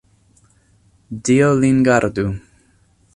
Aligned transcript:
Dio 1.29 1.51
lin 1.59 1.77
gardu! 1.91 2.25